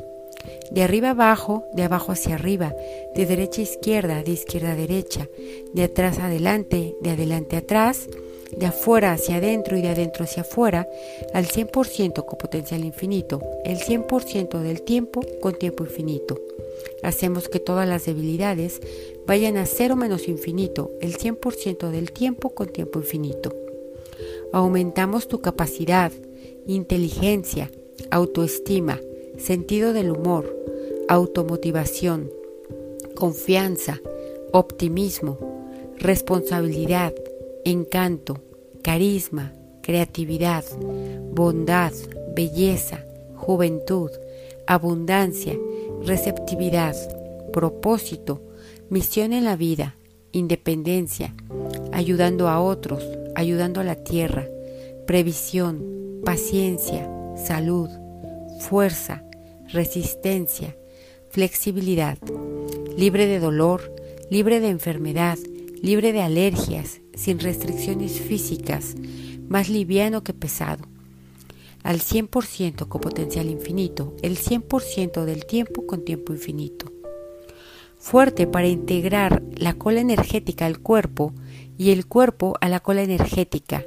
de 0.70 0.82
arriba 0.82 1.10
abajo, 1.10 1.64
de 1.72 1.82
abajo 1.82 2.12
hacia 2.12 2.34
arriba, 2.34 2.74
de 3.14 3.26
derecha 3.26 3.60
a 3.60 3.64
izquierda, 3.64 4.22
de 4.22 4.32
izquierda 4.32 4.72
a 4.72 4.76
derecha, 4.76 5.28
de 5.72 5.84
atrás 5.84 6.18
adelante, 6.18 6.94
de 7.00 7.10
adelante 7.10 7.56
atrás, 7.56 8.08
de 8.56 8.66
afuera 8.66 9.12
hacia 9.12 9.36
adentro 9.36 9.76
y 9.76 9.82
de 9.82 9.88
adentro 9.88 10.24
hacia 10.24 10.42
afuera, 10.42 10.88
al 11.32 11.46
100% 11.46 12.24
con 12.24 12.38
potencial 12.38 12.84
infinito, 12.84 13.40
el 13.64 13.78
100% 13.78 14.60
del 14.60 14.82
tiempo 14.82 15.20
con 15.40 15.54
tiempo 15.54 15.84
infinito. 15.84 16.38
Hacemos 17.02 17.48
que 17.48 17.60
todas 17.60 17.88
las 17.88 18.06
debilidades 18.06 18.80
vayan 19.28 19.58
a 19.58 19.66
cero 19.66 19.94
menos 19.94 20.26
infinito, 20.26 20.90
el 21.02 21.18
100% 21.18 21.90
del 21.90 22.12
tiempo 22.12 22.54
con 22.54 22.68
tiempo 22.68 22.98
infinito. 22.98 23.54
Aumentamos 24.54 25.28
tu 25.28 25.42
capacidad, 25.42 26.10
inteligencia, 26.66 27.70
autoestima, 28.10 28.98
sentido 29.36 29.92
del 29.92 30.12
humor, 30.12 30.56
automotivación, 31.10 32.32
confianza, 33.14 34.00
optimismo, 34.50 35.36
responsabilidad, 35.98 37.12
encanto, 37.66 38.40
carisma, 38.82 39.52
creatividad, 39.82 40.64
bondad, 41.34 41.92
belleza, 42.34 43.04
juventud, 43.34 44.10
abundancia, 44.66 45.54
receptividad, 46.06 46.96
propósito, 47.52 48.47
misión 48.90 49.32
en 49.34 49.44
la 49.44 49.56
vida, 49.56 49.96
independencia, 50.32 51.34
ayudando 51.92 52.48
a 52.48 52.60
otros, 52.60 53.04
ayudando 53.34 53.80
a 53.80 53.84
la 53.84 53.96
tierra, 53.96 54.48
previsión, 55.06 56.22
paciencia, 56.24 57.10
salud, 57.36 57.90
fuerza, 58.60 59.24
resistencia, 59.68 60.76
flexibilidad, 61.30 62.18
libre 62.96 63.26
de 63.26 63.38
dolor, 63.40 63.94
libre 64.30 64.60
de 64.60 64.68
enfermedad, 64.68 65.38
libre 65.82 66.12
de 66.12 66.22
alergias, 66.22 67.00
sin 67.14 67.40
restricciones 67.40 68.20
físicas, 68.20 68.94
más 69.48 69.68
liviano 69.68 70.22
que 70.22 70.32
pesado. 70.32 70.84
Al 71.82 72.00
100% 72.00 72.88
con 72.88 73.00
potencial 73.00 73.48
infinito, 73.50 74.14
el 74.22 74.38
100% 74.38 75.24
del 75.24 75.46
tiempo 75.46 75.86
con 75.86 76.04
tiempo 76.04 76.32
infinito. 76.32 76.97
Fuerte 77.98 78.46
para 78.46 78.68
integrar 78.68 79.42
la 79.56 79.74
cola 79.74 80.00
energética 80.00 80.66
al 80.66 80.78
cuerpo 80.78 81.32
y 81.76 81.90
el 81.90 82.06
cuerpo 82.06 82.54
a 82.60 82.68
la 82.68 82.80
cola 82.80 83.02
energética 83.02 83.84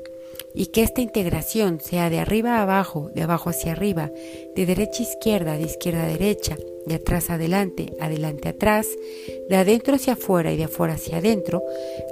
y 0.53 0.68
que 0.68 0.84
esta 0.84 1.01
integración 1.01 1.80
sea 1.80 2.10
de 2.10 2.20
arriba 2.20 2.58
a 2.58 2.63
abajo, 2.63 3.10
de 3.15 3.22
abajo 3.22 3.50
hacia 3.50 3.72
arriba, 3.72 4.12
de 4.56 4.65
derecha 4.65 5.00
a 5.00 5.08
izquierda, 5.08 5.58
de 5.58 5.63
izquierda 5.63 6.03
a 6.03 6.08
derecha, 6.08 6.58
de 6.86 6.96
atrás 6.96 7.30
a 7.30 7.36
adelante, 7.36 7.94
adelante 8.01 8.50
a 8.50 8.51
atrás, 8.51 8.88
de 9.50 9.56
adentro 9.56 9.96
hacia 9.96 10.13
afuera 10.13 10.51
y 10.51 10.58
de 10.58 10.65
afuera 10.65 10.96
hacia 10.96 11.18
adentro, 11.18 11.63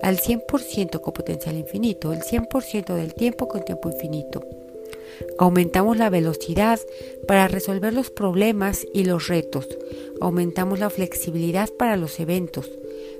al 0.01 0.19
100% 0.19 1.01
con 1.01 1.13
potencial 1.13 1.57
infinito, 1.57 2.13
el 2.13 2.21
100% 2.21 2.95
del 2.95 3.13
tiempo 3.13 3.47
con 3.47 3.63
tiempo 3.63 3.89
infinito. 3.89 4.41
Aumentamos 5.37 5.97
la 5.97 6.09
velocidad 6.09 6.79
para 7.27 7.47
resolver 7.47 7.93
los 7.93 8.09
problemas 8.09 8.85
y 8.93 9.05
los 9.05 9.27
retos. 9.27 9.67
Aumentamos 10.21 10.79
la 10.79 10.89
flexibilidad 10.89 11.69
para 11.77 11.97
los 11.97 12.19
eventos 12.19 12.69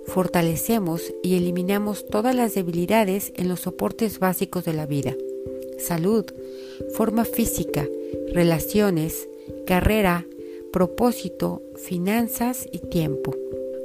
fortalecemos 0.10 1.14
y 1.24 1.36
eliminamos 1.36 2.06
todas 2.06 2.36
las 2.36 2.54
debilidades 2.54 3.32
en 3.36 3.48
los 3.48 3.62
soportes 3.62 4.20
básicos 4.20 4.66
de 4.66 4.74
la 4.74 4.86
vida. 4.86 5.16
Salud, 5.78 6.26
forma 6.94 7.24
física, 7.24 7.88
relaciones, 8.34 9.30
carrera, 9.66 10.26
propósito, 10.74 11.62
finanzas 11.76 12.68
y 12.72 12.80
tiempo. 12.80 13.34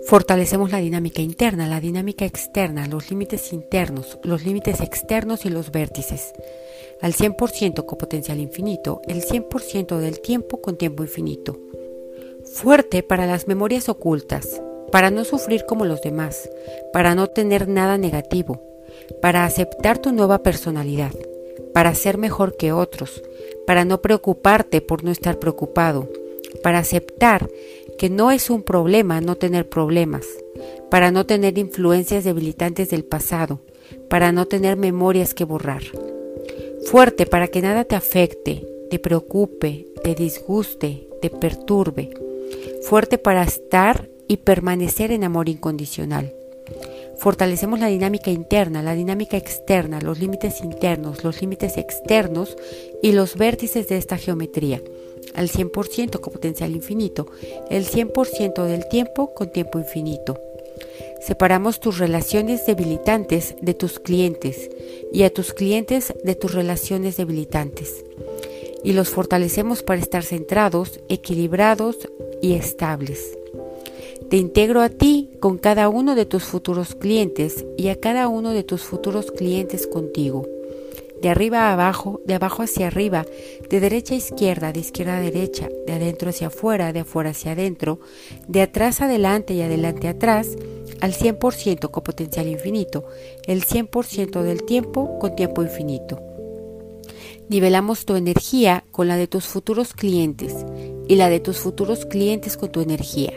Fortalecemos 0.06 0.70
la 0.70 0.78
dinámica 0.78 1.22
interna, 1.22 1.66
la 1.66 1.80
dinámica 1.80 2.26
externa, 2.26 2.86
los 2.86 3.10
límites 3.10 3.54
internos, 3.54 4.18
los 4.22 4.44
límites 4.44 4.80
externos 4.80 5.46
y 5.46 5.48
los 5.48 5.70
vértices. 5.70 6.34
Al 7.00 7.14
100% 7.14 7.86
con 7.86 7.96
potencial 7.96 8.38
infinito, 8.38 9.00
el 9.08 9.24
100% 9.24 9.98
del 9.98 10.20
tiempo 10.20 10.60
con 10.60 10.76
tiempo 10.76 11.02
infinito. 11.02 11.58
Fuerte 12.44 13.02
para 13.02 13.24
las 13.24 13.48
memorias 13.48 13.88
ocultas, 13.88 14.60
para 14.92 15.10
no 15.10 15.24
sufrir 15.24 15.64
como 15.64 15.86
los 15.86 16.02
demás, 16.02 16.50
para 16.92 17.14
no 17.14 17.28
tener 17.28 17.66
nada 17.66 17.96
negativo, 17.96 18.60
para 19.22 19.46
aceptar 19.46 19.98
tu 19.98 20.12
nueva 20.12 20.42
personalidad, 20.42 21.12
para 21.72 21.94
ser 21.94 22.18
mejor 22.18 22.58
que 22.58 22.72
otros, 22.72 23.22
para 23.66 23.86
no 23.86 24.02
preocuparte 24.02 24.82
por 24.82 25.02
no 25.02 25.10
estar 25.10 25.38
preocupado, 25.38 26.10
para 26.62 26.78
aceptar 26.78 27.48
que 27.98 28.10
no 28.10 28.30
es 28.30 28.50
un 28.50 28.62
problema 28.62 29.20
no 29.20 29.36
tener 29.36 29.68
problemas, 29.68 30.26
para 30.90 31.10
no 31.10 31.26
tener 31.26 31.58
influencias 31.58 32.24
debilitantes 32.24 32.90
del 32.90 33.04
pasado, 33.04 33.60
para 34.08 34.32
no 34.32 34.46
tener 34.46 34.76
memorias 34.76 35.34
que 35.34 35.44
borrar. 35.44 35.82
Fuerte 36.86 37.26
para 37.26 37.48
que 37.48 37.62
nada 37.62 37.84
te 37.84 37.96
afecte, 37.96 38.66
te 38.90 38.98
preocupe, 38.98 39.86
te 40.02 40.14
disguste, 40.14 41.08
te 41.20 41.30
perturbe. 41.30 42.10
Fuerte 42.82 43.18
para 43.18 43.42
estar 43.42 44.08
y 44.28 44.38
permanecer 44.38 45.10
en 45.10 45.24
amor 45.24 45.48
incondicional. 45.48 46.34
Fortalecemos 47.18 47.78
la 47.78 47.86
dinámica 47.86 48.30
interna, 48.30 48.82
la 48.82 48.94
dinámica 48.94 49.36
externa, 49.36 50.00
los 50.00 50.18
límites 50.18 50.60
internos, 50.62 51.24
los 51.24 51.40
límites 51.40 51.78
externos 51.78 52.56
y 53.02 53.12
los 53.12 53.36
vértices 53.36 53.88
de 53.88 53.96
esta 53.96 54.18
geometría 54.18 54.82
al 55.34 55.48
100% 55.48 56.20
con 56.20 56.32
potencial 56.32 56.72
infinito, 56.72 57.26
el 57.70 57.86
100% 57.86 58.64
del 58.64 58.88
tiempo 58.88 59.34
con 59.34 59.50
tiempo 59.50 59.78
infinito. 59.78 60.38
Separamos 61.20 61.80
tus 61.80 61.98
relaciones 61.98 62.66
debilitantes 62.66 63.54
de 63.62 63.74
tus 63.74 63.98
clientes 63.98 64.70
y 65.12 65.22
a 65.22 65.32
tus 65.32 65.54
clientes 65.54 66.12
de 66.22 66.34
tus 66.34 66.52
relaciones 66.52 67.16
debilitantes. 67.16 68.04
Y 68.82 68.92
los 68.92 69.08
fortalecemos 69.08 69.82
para 69.82 70.00
estar 70.00 70.22
centrados, 70.22 71.00
equilibrados 71.08 71.96
y 72.42 72.52
estables. 72.54 73.38
Te 74.28 74.36
integro 74.36 74.82
a 74.82 74.90
ti 74.90 75.30
con 75.40 75.56
cada 75.56 75.88
uno 75.88 76.14
de 76.14 76.26
tus 76.26 76.44
futuros 76.44 76.94
clientes 76.94 77.64
y 77.78 77.88
a 77.88 77.98
cada 77.98 78.28
uno 78.28 78.50
de 78.50 78.64
tus 78.64 78.82
futuros 78.82 79.30
clientes 79.30 79.86
contigo 79.86 80.53
de 81.24 81.30
arriba 81.30 81.70
a 81.70 81.72
abajo, 81.72 82.20
de 82.26 82.34
abajo 82.34 82.62
hacia 82.62 82.88
arriba, 82.88 83.24
de 83.70 83.80
derecha 83.80 84.12
a 84.12 84.18
izquierda, 84.18 84.72
de 84.72 84.80
izquierda 84.80 85.16
a 85.16 85.20
derecha, 85.20 85.70
de 85.86 85.94
adentro 85.94 86.28
hacia 86.28 86.48
afuera, 86.48 86.92
de 86.92 87.00
afuera 87.00 87.30
hacia 87.30 87.52
adentro, 87.52 87.98
de 88.46 88.60
atrás 88.60 89.00
adelante 89.00 89.54
y 89.54 89.62
adelante 89.62 90.06
atrás, 90.06 90.50
al 91.00 91.14
100% 91.14 91.90
con 91.90 92.04
potencial 92.04 92.46
infinito, 92.46 93.06
el 93.46 93.64
100% 93.64 94.42
del 94.42 94.64
tiempo 94.64 95.18
con 95.18 95.34
tiempo 95.34 95.62
infinito. 95.62 96.20
Nivelamos 97.48 98.04
tu 98.04 98.16
energía 98.16 98.84
con 98.90 99.08
la 99.08 99.16
de 99.16 99.26
tus 99.26 99.46
futuros 99.46 99.94
clientes 99.94 100.54
y 101.08 101.16
la 101.16 101.30
de 101.30 101.40
tus 101.40 101.56
futuros 101.56 102.04
clientes 102.04 102.58
con 102.58 102.70
tu 102.70 102.82
energía. 102.82 103.32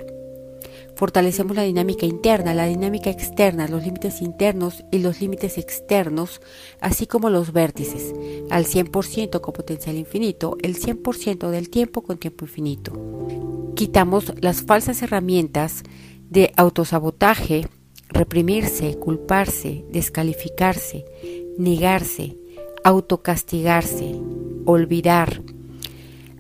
Fortalecemos 0.97 1.55
la 1.55 1.61
dinámica 1.61 2.07
interna, 2.07 2.55
la 2.55 2.65
dinámica 2.65 3.11
externa, 3.11 3.67
los 3.67 3.83
límites 3.83 4.19
internos 4.19 4.83
y 4.91 4.97
los 4.97 5.21
límites 5.21 5.59
externos, 5.59 6.41
así 6.81 7.05
como 7.05 7.29
los 7.29 7.53
vértices, 7.53 8.15
al 8.49 8.65
100% 8.65 9.39
con 9.39 9.53
potencial 9.53 9.95
infinito, 9.95 10.57
el 10.63 10.75
100% 10.75 11.51
del 11.51 11.69
tiempo 11.69 12.01
con 12.01 12.17
tiempo 12.17 12.45
infinito. 12.45 12.93
Quitamos 13.75 14.33
las 14.41 14.63
falsas 14.63 15.03
herramientas 15.03 15.83
de 16.31 16.51
autosabotaje, 16.55 17.67
reprimirse, 18.09 18.97
culparse, 18.97 19.85
descalificarse, 19.91 21.05
negarse, 21.59 22.37
autocastigarse, 22.83 24.15
olvidar, 24.65 25.43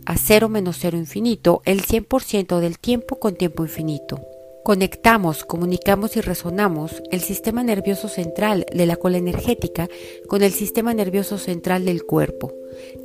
a 0.07 0.17
cero 0.17 0.49
menos 0.49 0.77
cero 0.79 0.97
infinito, 0.97 1.61
el 1.65 1.83
100% 1.85 2.59
del 2.59 2.79
tiempo 2.79 3.19
con 3.19 3.35
tiempo 3.35 3.63
infinito. 3.63 4.19
Conectamos, 4.67 5.45
comunicamos 5.45 6.17
y 6.17 6.19
resonamos 6.19 7.01
el 7.09 7.21
sistema 7.21 7.63
nervioso 7.63 8.09
central 8.09 8.65
de 8.69 8.85
la 8.85 8.97
cola 8.97 9.17
energética 9.17 9.87
con 10.27 10.43
el 10.43 10.51
sistema 10.51 10.93
nervioso 10.93 11.37
central 11.37 11.85
del 11.85 12.03
cuerpo, 12.03 12.51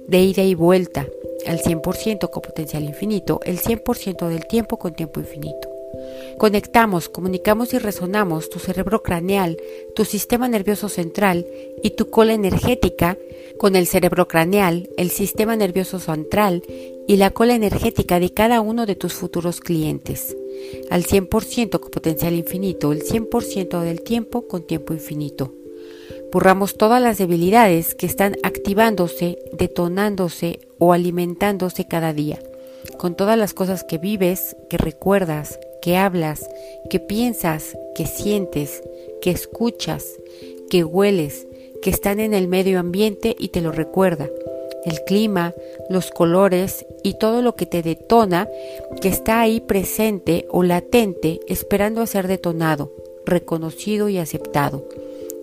de 0.09 0.22
ida 0.22 0.42
y 0.42 0.57
vuelta, 0.57 1.07
al 1.46 1.61
100% 1.61 2.31
con 2.31 2.42
potencial 2.42 2.83
infinito, 2.83 3.38
el 3.44 3.61
100% 3.61 4.27
del 4.27 4.48
tiempo 4.48 4.77
con 4.77 4.94
tiempo 4.94 5.20
infinito. 5.20 5.68
Conectamos, 6.37 7.09
comunicamos 7.09 7.72
y 7.75 7.79
resonamos 7.79 8.51
tu 8.51 8.59
cerebro 8.59 9.05
craneal, 9.05 9.57
tu 9.94 10.05
sistema 10.05 10.48
nervioso 10.48 10.88
central 10.88 11.46
y 11.81 11.90
tu 11.90 12.11
cola 12.11 12.33
energética 12.33 13.16
con 13.59 13.77
el 13.77 13.87
cerebro 13.87 14.27
craneal, 14.27 14.90
el 14.96 15.11
sistema 15.11 15.55
nervioso 15.55 16.01
central 16.01 16.64
y 17.07 17.17
la 17.17 17.31
cola 17.31 17.55
energética 17.55 18.21
de 18.21 18.31
cada 18.31 18.61
uno 18.61 18.87
de 18.87 18.95
tus 18.95 19.15
futuros 19.15 19.61
clientes 19.61 20.37
al 20.91 21.05
100% 21.05 21.81
con 21.81 21.91
potencial 21.91 22.35
infinito, 22.35 22.93
el 22.93 23.03
100% 23.03 23.81
del 23.81 24.03
tiempo 24.03 24.47
con 24.47 24.67
tiempo 24.67 24.93
infinito. 24.93 25.53
Borramos 26.33 26.77
todas 26.77 27.03
las 27.03 27.19
debilidades 27.19 27.95
que 27.95 28.07
están 28.07 28.37
activándose, 28.43 29.38
detonándose 29.53 30.61
o 30.79 30.93
alimentándose 30.93 31.87
cada 31.87 32.12
día, 32.12 32.38
con 32.99 33.17
todas 33.17 33.38
las 33.38 33.55
cosas 33.55 33.85
que 33.85 33.99
vives, 33.99 34.57
que 34.71 34.79
recuerdas, 34.79 35.59
que 35.83 35.97
hablas, 35.97 36.49
que 36.88 37.01
piensas, 37.01 37.77
que 37.95 38.07
sientes, 38.07 38.83
que 39.21 39.31
escuchas, 39.31 40.07
que 40.71 40.85
hueles, 40.85 41.47
que 41.83 41.91
están 41.91 42.21
en 42.21 42.33
el 42.33 42.49
medio 42.49 42.79
ambiente 42.79 43.37
y 43.38 43.49
te 43.49 43.61
lo 43.61 43.73
recuerda 43.73 44.31
el 44.85 45.03
clima, 45.05 45.55
los 45.88 46.11
colores 46.11 46.87
y 47.03 47.14
todo 47.14 47.42
lo 47.42 47.55
que 47.55 47.66
te 47.66 47.83
detona 47.83 48.49
que 49.01 49.09
está 49.09 49.40
ahí 49.40 49.61
presente 49.61 50.47
o 50.51 50.62
latente 50.62 51.40
esperando 51.47 52.01
a 52.01 52.07
ser 52.07 52.29
detonado, 52.29 52.92
reconocido 53.25 54.09
y 54.09 54.18
aceptado. 54.18 54.87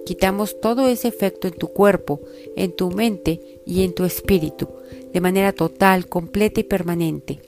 Quitamos 0.06 0.60
todo 0.60 0.88
ese 0.88 1.08
efecto 1.08 1.48
en 1.48 1.54
tu 1.54 1.68
cuerpo, 1.68 2.20
en 2.56 2.72
tu 2.72 2.90
mente 2.90 3.62
y 3.66 3.84
en 3.84 3.94
tu 3.94 4.06
espíritu, 4.06 4.68
de 5.14 5.22
manera 5.22 5.54
total, 5.54 6.08
completa 6.08 6.60
y 6.60 6.64
permanente. 6.64 7.40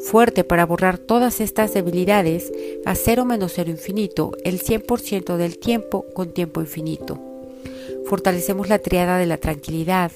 Fuerte 0.00 0.44
para 0.44 0.64
borrar 0.64 0.98
todas 0.98 1.40
estas 1.40 1.74
debilidades 1.74 2.52
a 2.86 2.94
cero 2.94 3.24
menos 3.24 3.52
cero 3.54 3.70
infinito, 3.70 4.32
el 4.44 4.60
100% 4.60 5.36
del 5.36 5.58
tiempo 5.58 6.06
con 6.14 6.32
tiempo 6.32 6.60
infinito. 6.60 7.20
Fortalecemos 8.06 8.70
la 8.70 8.78
triada 8.78 9.18
de 9.18 9.26
la 9.26 9.36
tranquilidad, 9.36 10.10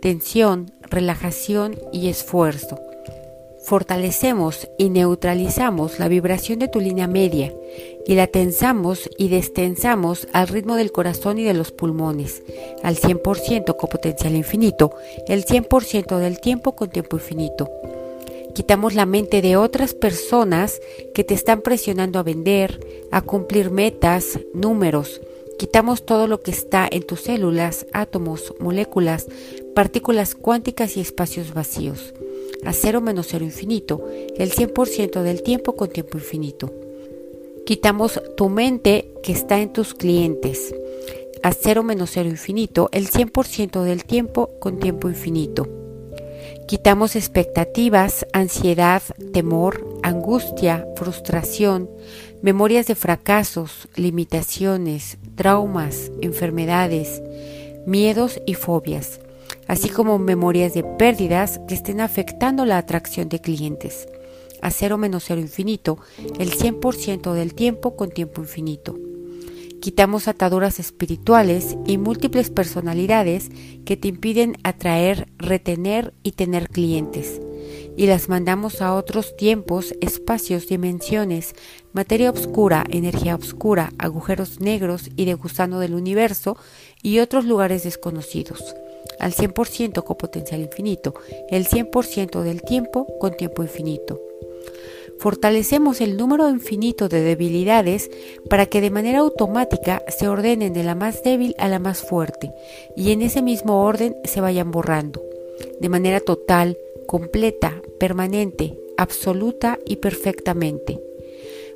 tensión, 0.00 0.70
relajación 0.82 1.76
y 1.92 2.08
esfuerzo. 2.08 2.78
Fortalecemos 3.64 4.68
y 4.78 4.90
neutralizamos 4.90 5.98
la 5.98 6.06
vibración 6.06 6.60
de 6.60 6.68
tu 6.68 6.78
línea 6.78 7.08
media 7.08 7.52
y 8.06 8.14
la 8.14 8.28
tensamos 8.28 9.10
y 9.18 9.28
destensamos 9.28 10.28
al 10.32 10.46
ritmo 10.46 10.76
del 10.76 10.92
corazón 10.92 11.38
y 11.38 11.44
de 11.44 11.54
los 11.54 11.72
pulmones, 11.72 12.44
al 12.84 12.96
100% 12.96 13.76
con 13.76 13.90
potencial 13.90 14.36
infinito, 14.36 14.92
el 15.26 15.44
100% 15.44 16.18
del 16.18 16.40
tiempo 16.40 16.76
con 16.76 16.90
tiempo 16.90 17.16
infinito. 17.16 17.68
Quitamos 18.54 18.94
la 18.94 19.04
mente 19.04 19.42
de 19.42 19.56
otras 19.56 19.94
personas 19.94 20.80
que 21.12 21.24
te 21.24 21.34
están 21.34 21.60
presionando 21.60 22.20
a 22.20 22.22
vender, 22.22 22.80
a 23.10 23.20
cumplir 23.20 23.70
metas, 23.70 24.38
números, 24.54 25.20
Quitamos 25.58 26.04
todo 26.04 26.26
lo 26.26 26.42
que 26.42 26.50
está 26.50 26.86
en 26.90 27.02
tus 27.02 27.22
células, 27.22 27.86
átomos, 27.94 28.52
moléculas, 28.60 29.26
partículas 29.76 30.34
cuánticas 30.34 30.96
y 30.96 31.00
espacios 31.00 31.52
vacíos. 31.52 32.14
A 32.64 32.72
cero 32.72 33.02
menos 33.02 33.26
cero 33.28 33.44
infinito, 33.44 34.08
el 34.38 34.50
100% 34.50 35.20
del 35.20 35.42
tiempo 35.42 35.76
con 35.76 35.90
tiempo 35.90 36.16
infinito. 36.16 36.72
Quitamos 37.66 38.22
tu 38.38 38.48
mente 38.48 39.12
que 39.22 39.32
está 39.32 39.60
en 39.60 39.74
tus 39.74 39.92
clientes. 39.92 40.74
A 41.42 41.52
cero 41.52 41.82
menos 41.82 42.12
cero 42.14 42.30
infinito, 42.30 42.88
el 42.90 43.10
100% 43.10 43.82
del 43.82 44.04
tiempo 44.04 44.48
con 44.60 44.78
tiempo 44.78 45.10
infinito. 45.10 45.68
Quitamos 46.66 47.14
expectativas, 47.14 48.26
ansiedad, 48.32 49.02
temor, 49.34 49.86
angustia, 50.02 50.86
frustración, 50.96 51.90
memorias 52.40 52.86
de 52.86 52.94
fracasos, 52.94 53.88
limitaciones, 53.94 55.18
traumas, 55.34 56.10
enfermedades, 56.22 57.22
miedos 57.84 58.40
y 58.46 58.54
fobias, 58.54 59.20
así 59.68 59.88
como 59.88 60.18
memorias 60.18 60.74
de 60.74 60.82
pérdidas 60.82 61.60
que 61.68 61.74
estén 61.74 62.00
afectando 62.00 62.64
la 62.64 62.78
atracción 62.78 63.28
de 63.28 63.40
clientes. 63.40 64.08
A 64.62 64.70
cero 64.70 64.98
menos 64.98 65.24
cero 65.26 65.40
infinito, 65.40 65.98
el 66.38 66.52
100% 66.52 67.32
del 67.32 67.54
tiempo 67.54 67.96
con 67.96 68.10
tiempo 68.10 68.40
infinito. 68.40 68.98
Quitamos 69.80 70.26
ataduras 70.26 70.80
espirituales 70.80 71.76
y 71.86 71.98
múltiples 71.98 72.50
personalidades 72.50 73.50
que 73.84 73.96
te 73.96 74.08
impiden 74.08 74.56
atraer, 74.64 75.28
retener 75.38 76.14
y 76.22 76.32
tener 76.32 76.68
clientes 76.68 77.40
y 77.96 78.06
las 78.06 78.28
mandamos 78.28 78.82
a 78.82 78.94
otros 78.94 79.36
tiempos, 79.36 79.94
espacios, 80.00 80.68
dimensiones, 80.68 81.54
materia 81.92 82.30
oscura, 82.30 82.84
energía 82.90 83.34
oscura, 83.34 83.92
agujeros 83.98 84.60
negros 84.60 85.10
y 85.16 85.24
de 85.24 85.34
gusano 85.34 85.80
del 85.80 85.94
universo 85.94 86.56
y 87.02 87.20
otros 87.20 87.46
lugares 87.46 87.84
desconocidos. 87.84 88.62
Al 89.18 89.32
100% 89.32 90.04
con 90.04 90.16
potencial 90.16 90.60
infinito, 90.60 91.14
el 91.50 91.66
100% 91.66 92.42
del 92.42 92.62
tiempo 92.62 93.06
con 93.18 93.34
tiempo 93.36 93.62
infinito. 93.62 94.20
Fortalecemos 95.18 96.02
el 96.02 96.18
número 96.18 96.50
infinito 96.50 97.08
de 97.08 97.22
debilidades 97.22 98.10
para 98.50 98.66
que 98.66 98.82
de 98.82 98.90
manera 98.90 99.20
automática 99.20 100.02
se 100.08 100.28
ordenen 100.28 100.74
de 100.74 100.84
la 100.84 100.94
más 100.94 101.22
débil 101.22 101.54
a 101.58 101.68
la 101.68 101.78
más 101.78 102.02
fuerte 102.02 102.52
y 102.94 103.12
en 103.12 103.22
ese 103.22 103.40
mismo 103.40 103.82
orden 103.82 104.14
se 104.24 104.42
vayan 104.42 104.70
borrando, 104.70 105.22
de 105.80 105.88
manera 105.88 106.20
total, 106.20 106.76
completa, 107.06 107.80
permanente, 107.98 108.78
absoluta 108.96 109.78
y 109.84 109.96
perfectamente. 109.96 111.00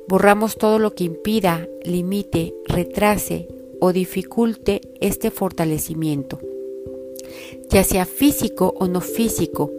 Borramos 0.07 0.57
todo 0.57 0.79
lo 0.79 0.93
que 0.93 1.03
impida, 1.03 1.67
limite, 1.83 2.53
retrase 2.65 3.47
o 3.79 3.93
dificulte 3.93 4.81
este 4.99 5.31
fortalecimiento, 5.31 6.39
ya 7.69 7.83
sea 7.83 8.05
físico 8.05 8.73
o 8.77 8.87
no 8.87 9.01
físico, 9.01 9.71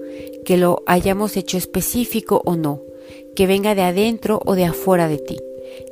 que 0.45 0.57
lo 0.57 0.83
hayamos 0.87 1.37
hecho 1.37 1.57
específico 1.57 2.43
o 2.45 2.57
no, 2.57 2.83
que 3.37 3.47
venga 3.47 3.75
de 3.75 3.83
adentro 3.83 4.41
o 4.45 4.55
de 4.55 4.65
afuera 4.65 5.09
de 5.09 5.19
ti, 5.19 5.38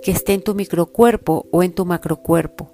que 0.03 0.11
esté 0.11 0.35
en 0.35 0.42
tu 0.42 0.55
microcuerpo 0.55 1.46
o 1.51 1.62
en 1.62 1.73
tu 1.73 1.85
macrocuerpo, 1.85 2.70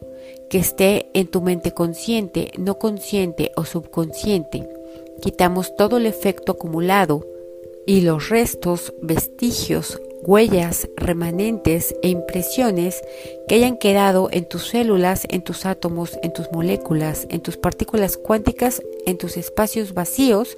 que 0.48 0.58
esté 0.58 1.10
en 1.14 1.26
tu 1.26 1.40
mente 1.40 1.72
consciente, 1.72 2.52
no 2.58 2.78
consciente 2.78 3.52
o 3.56 3.64
subconsciente. 3.64 4.75
Quitamos 5.20 5.74
todo 5.76 5.96
el 5.96 6.06
efecto 6.06 6.52
acumulado 6.52 7.26
y 7.86 8.00
los 8.02 8.28
restos, 8.28 8.92
vestigios, 9.00 10.00
huellas, 10.22 10.88
remanentes 10.96 11.94
e 12.02 12.08
impresiones 12.08 13.00
que 13.48 13.54
hayan 13.54 13.78
quedado 13.78 14.28
en 14.32 14.48
tus 14.48 14.68
células, 14.68 15.26
en 15.30 15.42
tus 15.42 15.66
átomos, 15.66 16.18
en 16.22 16.32
tus 16.32 16.50
moléculas, 16.52 17.26
en 17.30 17.40
tus 17.40 17.56
partículas 17.56 18.16
cuánticas, 18.16 18.82
en 19.06 19.18
tus 19.18 19.36
espacios 19.36 19.94
vacíos, 19.94 20.56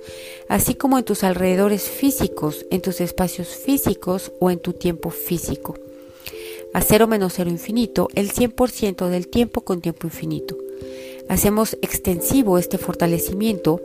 así 0.48 0.74
como 0.74 0.98
en 0.98 1.04
tus 1.04 1.22
alrededores 1.22 1.82
físicos, 1.82 2.66
en 2.70 2.80
tus 2.80 3.00
espacios 3.00 3.48
físicos 3.48 4.32
o 4.40 4.50
en 4.50 4.58
tu 4.58 4.72
tiempo 4.72 5.10
físico. 5.10 5.74
A 6.72 6.80
cero 6.80 7.06
menos 7.06 7.34
cero 7.36 7.50
infinito, 7.50 8.08
el 8.14 8.32
100% 8.32 9.08
del 9.08 9.28
tiempo 9.28 9.62
con 9.62 9.80
tiempo 9.80 10.06
infinito. 10.06 10.56
Hacemos 11.28 11.76
extensivo 11.82 12.58
este 12.58 12.78
fortalecimiento 12.78 13.82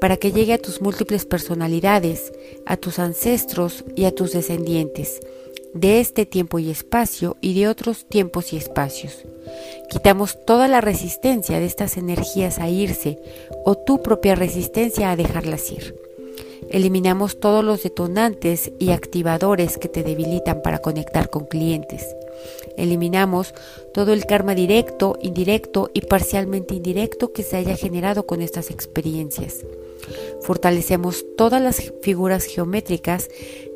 para 0.00 0.16
que 0.16 0.32
llegue 0.32 0.54
a 0.54 0.58
tus 0.58 0.80
múltiples 0.80 1.26
personalidades, 1.26 2.32
a 2.64 2.76
tus 2.76 2.98
ancestros 2.98 3.84
y 3.94 4.04
a 4.04 4.14
tus 4.14 4.32
descendientes, 4.32 5.20
de 5.74 6.00
este 6.00 6.24
tiempo 6.24 6.58
y 6.58 6.70
espacio 6.70 7.36
y 7.42 7.58
de 7.58 7.68
otros 7.68 8.06
tiempos 8.08 8.52
y 8.52 8.56
espacios. 8.56 9.24
Quitamos 9.90 10.44
toda 10.46 10.68
la 10.68 10.80
resistencia 10.80 11.60
de 11.60 11.66
estas 11.66 11.96
energías 11.96 12.58
a 12.58 12.68
irse 12.68 13.18
o 13.64 13.76
tu 13.76 14.02
propia 14.02 14.34
resistencia 14.34 15.10
a 15.10 15.16
dejarlas 15.16 15.70
ir. 15.70 16.05
Eliminamos 16.70 17.38
todos 17.38 17.64
los 17.64 17.82
detonantes 17.82 18.72
y 18.78 18.90
activadores 18.90 19.78
que 19.78 19.88
te 19.88 20.02
debilitan 20.02 20.62
para 20.62 20.78
conectar 20.78 21.30
con 21.30 21.46
clientes. 21.46 22.04
Eliminamos 22.76 23.54
todo 23.94 24.12
el 24.12 24.26
karma 24.26 24.54
directo, 24.54 25.16
indirecto 25.22 25.90
y 25.94 26.02
parcialmente 26.02 26.74
indirecto 26.74 27.32
que 27.32 27.42
se 27.42 27.56
haya 27.56 27.76
generado 27.76 28.26
con 28.26 28.42
estas 28.42 28.70
experiencias. 28.70 29.64
Fortalecemos 30.42 31.24
todas 31.36 31.62
las 31.62 31.92
figuras 32.02 32.44
geométricas 32.44 33.28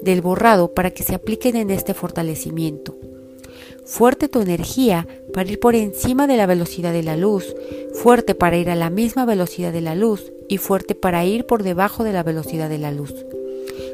del 0.02 0.20
borrado 0.20 0.74
para 0.74 0.90
que 0.90 1.04
se 1.04 1.14
apliquen 1.14 1.56
en 1.56 1.70
este 1.70 1.94
fortalecimiento. 1.94 2.96
Fuerte 3.84 4.28
tu 4.28 4.40
energía 4.40 5.06
para 5.32 5.50
ir 5.50 5.58
por 5.58 5.74
encima 5.74 6.26
de 6.26 6.36
la 6.36 6.46
velocidad 6.46 6.92
de 6.92 7.02
la 7.02 7.16
luz, 7.16 7.54
fuerte 7.94 8.34
para 8.34 8.56
ir 8.56 8.70
a 8.70 8.76
la 8.76 8.90
misma 8.90 9.24
velocidad 9.24 9.72
de 9.72 9.80
la 9.80 9.94
luz 9.94 10.32
y 10.50 10.58
fuerte 10.58 10.96
para 10.96 11.24
ir 11.24 11.46
por 11.46 11.62
debajo 11.62 12.02
de 12.02 12.12
la 12.12 12.24
velocidad 12.24 12.68
de 12.68 12.78
la 12.78 12.90
luz. 12.90 13.14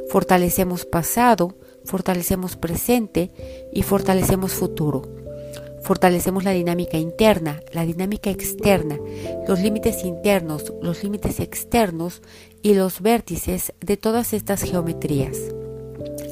Fortalecemos 0.09 0.87
pasado, 0.87 1.55
fortalecemos 1.85 2.57
presente 2.57 3.31
y 3.73 3.83
fortalecemos 3.83 4.55
futuro. 4.55 5.03
Fortalecemos 5.83 6.45
la 6.45 6.53
dinámica 6.53 6.97
interna, 6.97 7.61
la 7.73 7.85
dinámica 7.85 8.31
externa, 8.31 8.99
los 9.47 9.61
límites 9.61 10.03
internos, 10.03 10.73
los 10.81 11.05
límites 11.05 11.41
externos 11.41 12.23
y 12.63 12.73
los 12.73 13.03
vértices 13.03 13.75
de 13.81 13.99
todas 13.99 14.33
estas 14.33 14.63
geometrías. 14.63 15.37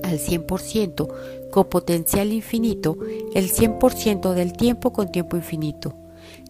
Al 0.03 0.19
100%, 0.19 1.51
con 1.51 1.69
potencial 1.69 2.33
infinito, 2.33 2.97
el 3.35 3.53
100% 3.53 4.33
del 4.33 4.55
tiempo 4.55 4.95
con 4.95 5.13
tiempo 5.13 5.37
infinito. 5.37 5.95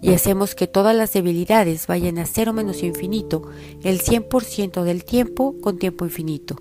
Y 0.05 0.13
hacemos 0.13 0.55
que 0.55 0.67
todas 0.67 0.95
las 0.95 1.15
debilidades 1.15 1.87
vayan 1.87 2.19
a 2.19 2.27
cero 2.27 2.53
menos 2.53 2.83
infinito, 2.83 3.49
el 3.83 4.03
100% 4.03 4.83
del 4.83 5.03
tiempo 5.03 5.57
con 5.63 5.79
tiempo 5.79 6.05
infinito. 6.05 6.57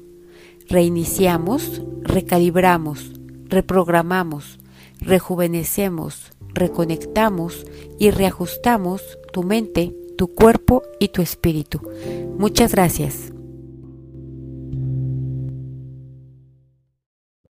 Reiniciamos, 0.69 1.81
recalibramos, 2.03 3.11
reprogramamos, 3.49 4.59
rejuvenecemos, 5.01 6.31
reconectamos 6.53 7.65
y 7.99 8.11
reajustamos 8.11 9.01
tu 9.33 9.43
mente, 9.43 9.93
tu 10.17 10.29
cuerpo 10.29 10.81
y 11.01 11.09
tu 11.09 11.21
espíritu. 11.21 11.81
Muchas 12.37 12.71
gracias. 12.71 13.32